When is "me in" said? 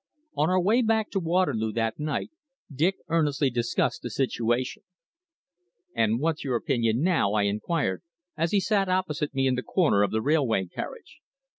9.35-9.53